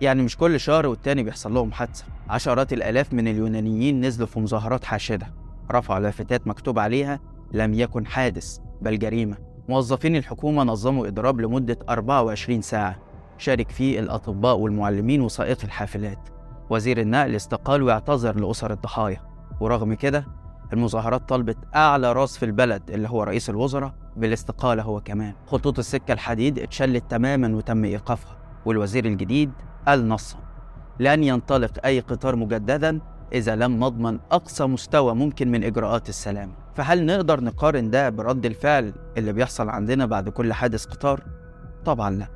يعني 0.00 0.22
مش 0.22 0.36
كل 0.36 0.60
شهر 0.60 0.86
والتاني 0.86 1.22
بيحصل 1.22 1.54
لهم 1.54 1.72
حادثة. 1.72 2.04
عشرات 2.28 2.72
الآلاف 2.72 3.12
من 3.12 3.28
اليونانيين 3.28 4.00
نزلوا 4.00 4.26
في 4.26 4.40
مظاهرات 4.40 4.84
حاشدة 4.84 5.26
رفعوا 5.70 6.00
لافتات 6.00 6.46
مكتوب 6.46 6.78
عليها 6.78 7.20
لم 7.52 7.74
يكن 7.74 8.06
حادث 8.06 8.58
بل 8.82 8.98
جريمة. 8.98 9.47
موظفين 9.68 10.16
الحكومة 10.16 10.62
نظموا 10.62 11.06
إضراب 11.06 11.40
لمدة 11.40 11.78
24 11.88 12.62
ساعة. 12.62 12.98
شارك 13.38 13.70
فيه 13.70 14.00
الأطباء 14.00 14.56
والمعلمين 14.56 15.20
وسائق 15.20 15.58
الحافلات. 15.64 16.28
وزير 16.70 17.00
النقل 17.00 17.36
استقال 17.36 17.82
واعتذر 17.82 18.36
لأسر 18.36 18.72
الضحايا. 18.72 19.20
ورغم 19.60 19.94
كده 19.94 20.26
المظاهرات 20.72 21.28
طلبت 21.28 21.56
أعلى 21.76 22.12
راس 22.12 22.38
في 22.38 22.44
البلد 22.44 22.90
اللي 22.90 23.08
هو 23.08 23.22
رئيس 23.22 23.50
الوزراء 23.50 23.94
بالاستقالة 24.16 24.82
هو 24.82 25.00
كمان. 25.00 25.34
خطوط 25.46 25.78
السكة 25.78 26.12
الحديد 26.12 26.58
اتشلت 26.58 27.10
تماما 27.10 27.56
وتم 27.56 27.84
إيقافها. 27.84 28.36
والوزير 28.66 29.04
الجديد 29.04 29.52
قال 29.86 30.08
نصا 30.08 30.38
لن 31.00 31.24
ينطلق 31.24 31.72
أي 31.84 32.00
قطار 32.00 32.36
مجددا 32.36 33.00
إذا 33.32 33.56
لم 33.56 33.84
نضمن 33.84 34.18
أقصى 34.32 34.66
مستوى 34.66 35.14
ممكن 35.14 35.50
من 35.50 35.64
إجراءات 35.64 36.08
السلامة 36.08 36.52
فهل 36.74 37.06
نقدر 37.06 37.40
نقارن 37.44 37.90
ده 37.90 38.10
برد 38.10 38.46
الفعل 38.46 38.92
اللي 39.16 39.32
بيحصل 39.32 39.68
عندنا 39.68 40.06
بعد 40.06 40.28
كل 40.28 40.52
حادث 40.52 40.84
قطار؟ 40.84 41.24
طبعا 41.84 42.10
لا. 42.10 42.28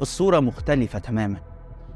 الصورة 0.00 0.40
مختلفة 0.40 0.98
تماما. 0.98 1.40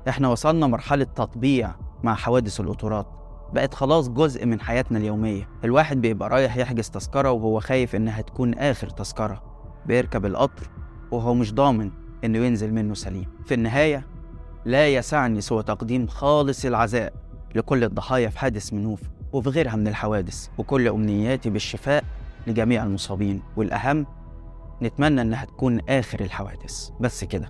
إحنا 0.09 0.28
وصلنا 0.28 0.66
مرحلة 0.66 1.04
تطبيع 1.04 1.75
مع 2.02 2.14
حوادث 2.14 2.61
القطورات 2.61 3.07
بقت 3.52 3.75
خلاص 3.75 4.09
جزء 4.09 4.47
من 4.47 4.61
حياتنا 4.61 4.99
اليومية. 4.99 5.49
الواحد 5.64 6.00
بيبقى 6.00 6.28
رايح 6.28 6.57
يحجز 6.57 6.90
تذكرة 6.90 7.30
وهو 7.30 7.61
خايف 7.61 7.97
إنها 7.97 8.21
تكون 8.21 8.54
آخر 8.54 8.88
تذكرة. 8.88 9.42
بيركب 9.87 10.26
القطر 10.26 10.71
وهو 11.11 11.35
مش 11.35 11.54
ضامن 11.54 11.90
إنه 12.25 12.38
ينزل 12.38 12.75
منه 12.75 12.95
سليم. 12.95 13.26
في 13.47 13.54
النهاية 13.54 14.07
لا 14.64 14.88
يسعني 14.88 15.40
سوى 15.40 15.62
تقديم 15.62 16.07
خالص 16.07 16.64
العزاء. 16.64 17.12
لكل 17.55 17.85
الضحايا 17.85 18.28
في 18.28 18.38
حادث 18.38 18.73
منوف 18.73 19.00
وفي 19.33 19.49
غيرها 19.49 19.76
من 19.76 19.88
الحوادث 19.88 20.49
وكل 20.59 20.88
أمنياتي 20.88 21.50
بالشفاء 21.50 22.05
لجميع 22.47 22.85
المصابين 22.85 23.43
والأهم 23.57 24.07
نتمنى 24.83 25.21
إنها 25.23 25.45
تكون 25.45 25.81
آخر 25.88 26.21
الحوادث. 26.21 26.90
بس 27.00 27.25
كده. 27.25 27.49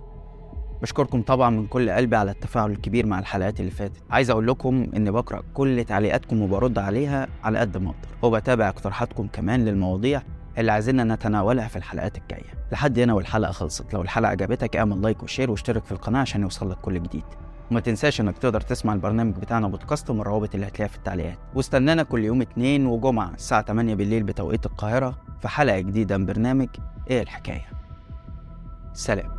بشكركم 0.81 1.21
طبعا 1.21 1.49
من 1.49 1.67
كل 1.67 1.89
قلبي 1.89 2.15
على 2.15 2.31
التفاعل 2.31 2.71
الكبير 2.71 3.05
مع 3.05 3.19
الحلقات 3.19 3.59
اللي 3.59 3.71
فاتت. 3.71 4.01
عايز 4.09 4.29
أقول 4.29 4.47
لكم 4.47 4.87
إني 4.95 5.11
بقرأ 5.11 5.43
كل 5.53 5.83
تعليقاتكم 5.83 6.41
وبرد 6.41 6.79
عليها 6.79 7.27
على 7.43 7.59
قد 7.59 7.77
ما 7.77 7.89
أقدر. 7.89 8.07
وبتابع 8.21 8.69
اقتراحاتكم 8.69 9.27
كمان 9.27 9.65
للمواضيع 9.65 10.21
اللي 10.57 10.71
عايزيننا 10.71 11.15
نتناولها 11.15 11.67
في 11.67 11.75
الحلقات 11.75 12.17
الجاية. 12.17 12.53
لحد 12.71 12.99
هنا 12.99 13.13
والحلقة 13.13 13.51
خلصت. 13.51 13.93
لو 13.93 14.01
الحلقة 14.01 14.29
عجبتك 14.29 14.75
اعمل 14.77 15.01
like 15.01 15.23
و 15.23 15.28
share 15.28 15.51
واشترك 15.51 15.85
في 15.85 15.91
القناة 15.91 16.19
عشان 16.19 16.41
يوصلك 16.41 16.77
كل 16.77 17.03
جديد. 17.03 17.23
وما 17.71 17.79
تنساش 17.79 18.21
إنك 18.21 18.37
تقدر 18.37 18.61
تسمع 18.61 18.93
البرنامج 18.93 19.35
بتاعنا 19.35 19.67
بودكاست 19.67 20.11
من 20.11 20.21
الروابط 20.21 20.55
اللي 20.55 20.67
هتلاقيها 20.67 20.87
في 20.87 20.97
التعليقات. 20.97 21.37
واستنانا 21.55 22.03
كل 22.03 22.23
يوم 22.23 22.41
اثنين 22.41 22.85
وجمعة 22.85 23.31
الساعة 23.33 23.61
8 23.61 23.95
بالليل 23.95 24.23
بتوقيت 24.23 24.65
القاهرة 24.65 25.17
في 25.41 25.47
حلقة 25.47 25.79
جديدة 25.79 26.17
من 26.17 26.25
برنامج 26.25 26.67
إيه 27.09 27.21
الحكاية. 27.21 27.65
سلام. 28.93 29.31